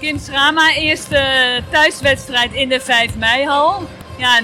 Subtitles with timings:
[0.00, 3.82] Kim Schrama, eerste thuiswedstrijd in de 5 mei-hal.
[4.16, 4.40] Ja,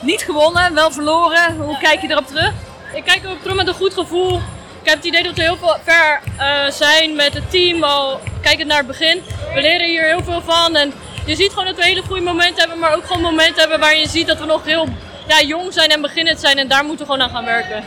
[0.00, 1.56] niet gewonnen, wel verloren.
[1.56, 2.52] Hoe kijk je erop terug?
[2.94, 4.36] Ik kijk erop terug met een goed gevoel.
[4.82, 8.68] Ik heb het idee dat we heel ver uh, zijn met het team, al kijkend
[8.68, 9.22] naar het begin.
[9.54, 10.92] We leren hier heel veel van en
[11.26, 13.96] je ziet gewoon dat we hele goede momenten hebben, maar ook gewoon momenten hebben waar
[13.96, 14.88] je ziet dat we nog heel
[15.28, 17.84] ja, jong zijn en beginnend zijn en daar moeten we gewoon aan gaan werken.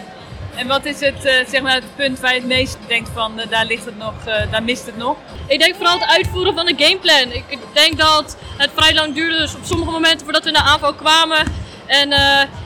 [0.60, 3.40] En wat is het, uh, zeg maar het punt waar je het meest denkt van,
[3.40, 5.18] uh, daar, ligt het nog, uh, daar mist het nog?
[5.48, 7.32] Ik denk vooral het uitvoeren van de gameplan.
[7.32, 10.94] Ik, denk dat het vrij lang duurde, dus op sommige momenten voordat we de aanval
[10.94, 11.38] kwamen.
[11.86, 12.10] En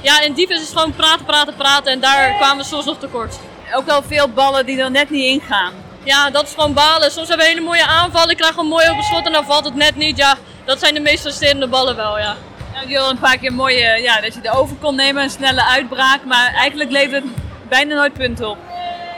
[0.01, 2.99] ja, in defense is het gewoon praten, praten, praten en daar kwamen we soms nog
[2.99, 3.39] tekort.
[3.75, 5.73] Ook wel veel ballen die er net niet ingaan.
[6.03, 7.11] Ja, dat is gewoon balen.
[7.11, 9.75] Soms hebben we hele mooie aanvallen, krijgen een mooi open schot en dan valt het
[9.75, 10.17] net niet.
[10.17, 12.35] Ja, dat zijn de meest frustrerende ballen wel, ja.
[12.73, 15.29] Nou, je al een paar keer mooie, ja, dat je de over kon nemen, een
[15.29, 18.57] snelle uitbraak, maar eigenlijk levert het bijna nooit punten op.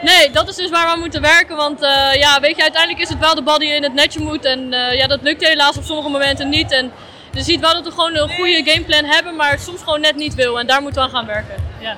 [0.01, 1.55] Nee, dat is dus waar we moeten werken.
[1.55, 4.19] Want uh, ja, weet je, uiteindelijk is het wel de bal die in het netje
[4.19, 4.45] moet.
[4.45, 6.71] En uh, ja, dat lukt helaas op sommige momenten niet.
[6.71, 6.91] En
[7.31, 10.35] je ziet wel dat we gewoon een goede gameplan hebben, maar soms gewoon net niet
[10.35, 10.59] wil.
[10.59, 11.55] En daar moeten we aan gaan werken.
[11.79, 11.97] Ja.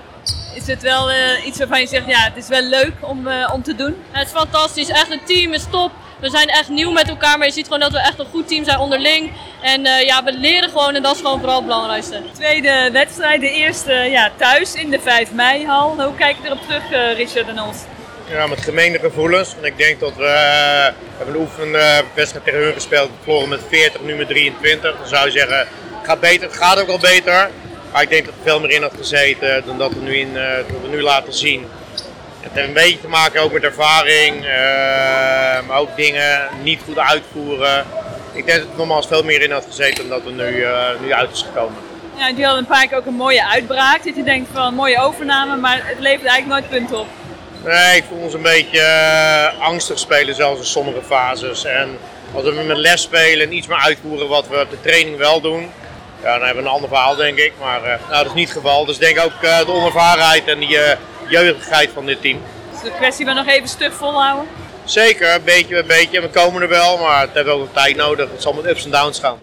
[0.53, 3.63] Is het wel uh, iets waarvan je zegt, ja, het is wel leuk om, om
[3.63, 3.95] te doen?
[4.11, 4.89] Ja, het is fantastisch.
[4.89, 5.91] Echt, het team is top.
[6.19, 8.47] We zijn echt nieuw met elkaar, maar je ziet gewoon dat we echt een goed
[8.47, 9.31] team zijn onderling.
[9.61, 12.21] En uh, ja, we leren gewoon en dat is gewoon vooral het belangrijkste.
[12.33, 16.01] Tweede wedstrijd, de eerste ja, thuis in de 5 mei-hal.
[16.01, 17.77] Hoe kijk je erop terug, uh, Richard en ons?
[18.29, 19.53] Ja, met gemene gevoelens.
[19.53, 23.09] Want ik denk dat we, uh, we hebben een oefenwedstrijd tegen hun gespeeld.
[23.23, 24.97] Verloren met 40, nu met 23.
[24.97, 25.67] Dan zou je zeggen, het
[26.03, 27.49] gaat, beter, het gaat ook wel beter.
[27.91, 30.33] Maar ik denk dat er veel meer in had gezeten dan dat we nu, in,
[30.33, 31.65] dat we nu laten zien.
[32.47, 34.49] Het heeft een beetje te maken ook met ervaring, uh,
[35.67, 37.85] maar ook dingen niet goed uitvoeren.
[38.33, 40.87] Ik denk dat het nogmaals veel meer in had gezeten dan dat er nu, uh,
[41.01, 41.77] nu uit is gekomen.
[42.17, 44.03] Ja, die had een paar keer ook een mooie uitbraak.
[44.03, 47.07] Dat je denkt van mooie overname, maar het levert eigenlijk nooit punten op.
[47.63, 51.63] Nee, ik voel ons een beetje uh, angstig spelen zelfs in sommige fases.
[51.63, 51.97] En
[52.33, 55.41] als we met les spelen en iets meer uitvoeren wat we op de training wel
[55.41, 55.71] doen,
[56.23, 57.53] ja, dan hebben we een ander verhaal denk ik.
[57.59, 58.85] Maar nou, dat is niet het geval.
[58.85, 60.77] Dus ik denk ook de onervarenheid en die
[61.29, 62.41] jeugdigheid van dit team.
[62.71, 64.47] Is het een kwestie van nog even stug volhouden?
[64.83, 66.21] Zeker, een beetje een beetje.
[66.21, 68.29] We komen er wel, maar het heeft ook tijd nodig.
[68.31, 69.35] Het zal met ups en downs gaan.